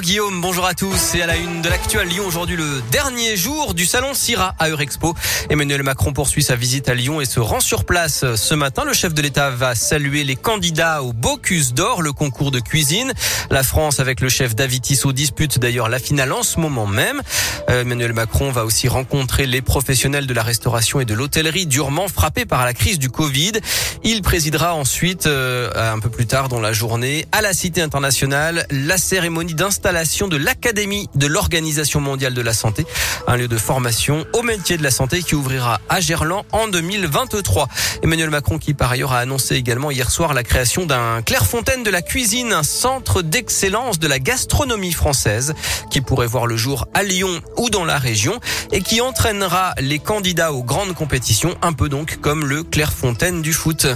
[0.00, 0.96] Bonjour Guillaume, bonjour à tous.
[0.96, 4.70] C'est à la une de l'actuel Lyon aujourd'hui le dernier jour du salon Syrah à
[4.70, 5.14] Eurexpo.
[5.50, 8.84] Emmanuel Macron poursuit sa visite à Lyon et se rend sur place ce matin.
[8.86, 13.12] Le chef de l'État va saluer les candidats au Bocuse d'Or, le concours de cuisine.
[13.50, 17.20] La France avec le chef David Tissot dispute d'ailleurs la finale en ce moment même.
[17.68, 22.08] Euh, Emmanuel Macron va aussi rencontrer les professionnels de la restauration et de l'hôtellerie durement
[22.08, 23.52] frappés par la crise du Covid.
[24.02, 28.66] Il présidera ensuite euh, un peu plus tard dans la journée à la Cité internationale
[28.70, 32.86] la cérémonie d'installation de l'Académie de l'Organisation mondiale de la santé,
[33.26, 37.66] un lieu de formation au métier de la santé qui ouvrira à Gerland en 2023.
[38.04, 41.90] Emmanuel Macron qui par ailleurs a annoncé également hier soir la création d'un Clairefontaine de
[41.90, 45.54] la cuisine, un centre d'excellence de la gastronomie française
[45.90, 48.38] qui pourrait voir le jour à Lyon ou dans la région
[48.70, 53.52] et qui entraînera les candidats aux grandes compétitions, un peu donc comme le Clairefontaine du
[53.52, 53.88] foot.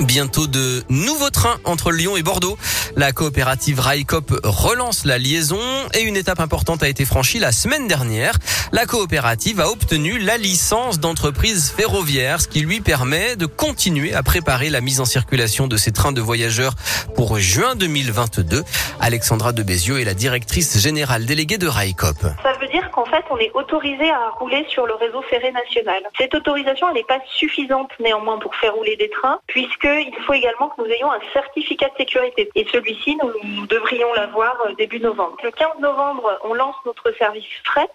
[0.00, 2.56] Bientôt de nouveaux trains entre Lyon et Bordeaux.
[2.96, 5.60] La coopérative Railcop relance la liaison
[5.94, 8.34] et une étape importante a été franchie la semaine dernière.
[8.72, 14.22] La coopérative a obtenu la licence d'entreprise ferroviaire, ce qui lui permet de continuer à
[14.22, 16.74] préparer la mise en circulation de ces trains de voyageurs
[17.14, 18.64] pour juin 2022.
[19.00, 22.16] Alexandra de Bézieux est la directrice générale déléguée de Railcop.
[22.22, 26.02] Ça veut dire qu'en fait, on est autorisé à rouler sur le réseau ferré national.
[26.18, 30.34] Cette autorisation, elle n'est pas suffisante néanmoins pour faire rouler des trains, puisque il faut
[30.34, 32.50] également que nous ayons un certificat de sécurité.
[32.54, 35.36] Et celui-ci, nous devrions l'avoir euh, début novembre.
[35.42, 37.88] Le 15 novembre, on lance notre service fret.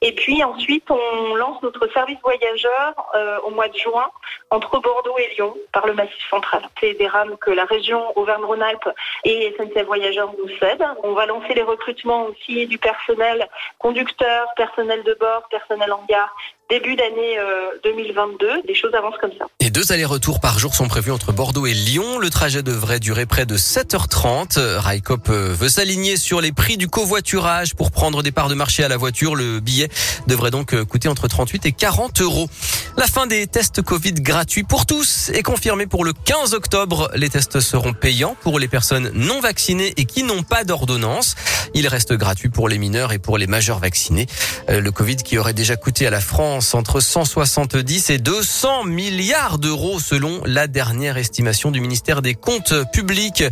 [0.00, 4.10] Et puis ensuite, on lance notre service voyageur euh, au mois de juin
[4.50, 6.62] entre Bordeaux et Lyon par le Massif central.
[6.80, 8.90] C'est des rames que la région Auvergne-Rhône-Alpes
[9.24, 10.86] et SNCF Voyageurs nous cèdent.
[11.04, 13.48] On va lancer les recrutements aussi du personnel
[13.78, 16.30] conducteur, personnel de bord, personnel en gare
[16.70, 17.36] début d'année
[17.84, 18.46] 2022.
[18.46, 19.46] Euh, des choses avancent comme ça.
[19.58, 22.18] Et deux allers-retours par jour sont prévus entre Bordeaux et Lyon.
[22.18, 24.58] Le trajet devrait durer près de 7h30.
[24.76, 28.84] Raikop euh, veut s'aligner sur les prix du covoiturage pour prendre des parts de marché
[28.84, 29.34] à la voiture.
[29.34, 29.88] Le billet
[30.28, 32.48] devrait donc euh, coûter entre 38 et 40 euros.
[32.96, 37.10] La fin des tests Covid gratuits pour tous est confirmée pour le 15 octobre.
[37.16, 41.34] Les tests seront payants pour les personnes non vaccinées et qui n'ont pas d'ordonnance.
[41.74, 44.26] Il reste gratuit pour les mineurs et pour les majeurs vaccinés.
[44.68, 49.98] Le Covid qui aurait déjà coûté à la France entre 170 et 200 milliards d'euros
[49.98, 53.44] selon la dernière estimation du ministère des Comptes publics.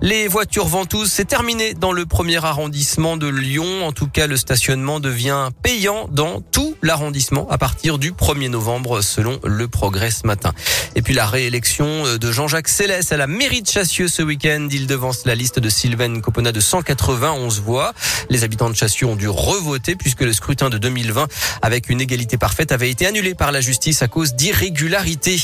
[0.00, 3.84] Les voitures ventouses, c'est terminé dans le premier arrondissement de Lyon.
[3.84, 9.00] En tout cas, le stationnement devient payant dans tout l'arrondissement à partir du 1er novembre
[9.00, 10.52] selon le progrès ce matin.
[10.94, 14.68] Et puis la réélection de Jean-Jacques Célès à la mairie de Chassieux ce week-end.
[14.70, 17.92] Il devance la liste de Sylvain Copona de 191 voix.
[18.28, 21.28] Les habitants de Chassieux ont dû revoter puisque le scrutin de 2020
[21.62, 25.40] avec une égalité par fait avait été annulé par la justice à cause d'irrégularités.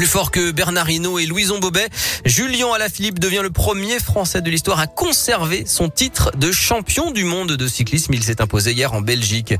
[0.00, 1.90] Plus fort que Bernard Hinault et Louison Bobet,
[2.24, 7.24] Julien Alaphilippe devient le premier Français de l'histoire à conserver son titre de champion du
[7.24, 8.14] monde de cyclisme.
[8.14, 9.52] Il s'est imposé hier en Belgique.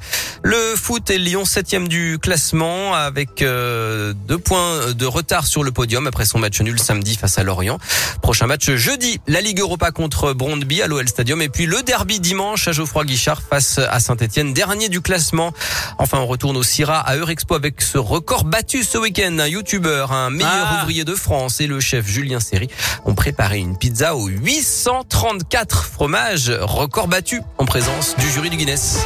[0.43, 5.73] Le foot est Lyon septième du classement avec euh, deux points de retard sur le
[5.73, 7.79] podium après son match nul samedi face à Lorient.
[8.23, 12.19] Prochain match jeudi, la Ligue Europa contre Brondby à l'OL Stadium et puis le derby
[12.19, 15.53] dimanche à Geoffroy Guichard face à Saint-Etienne, dernier du classement.
[15.99, 19.37] Enfin, on retourne au Syrah à Eurexpo avec ce record battu ce week-end.
[19.39, 20.81] Un youtubeur, un meilleur ah.
[20.81, 22.69] ouvrier de France et le chef Julien Serry
[23.05, 29.01] ont préparé une pizza aux 834 fromages, record battu en présence du jury du Guinness.